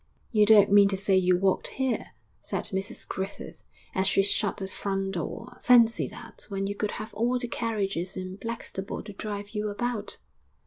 'You 0.31 0.47
don't 0.47 0.71
mean 0.71 0.89
to 0.89 0.97
say 0.97 1.15
you 1.15 1.37
walked 1.37 1.67
here!' 1.77 2.13
said 2.39 2.63
Mrs 2.73 3.07
Griffith, 3.07 3.63
as 3.93 4.07
she 4.07 4.23
shut 4.23 4.57
the 4.57 4.67
front 4.67 5.11
door. 5.13 5.59
'Fancy 5.61 6.07
that, 6.07 6.47
when 6.49 6.65
you 6.65 6.73
could 6.73 6.93
have 6.93 7.13
all 7.13 7.37
the 7.37 7.47
carriages 7.47 8.17
in 8.17 8.37
Blackstable 8.37 9.03
to 9.03 9.13
drive 9.13 9.51
you 9.51 9.69
about!' 9.69 10.17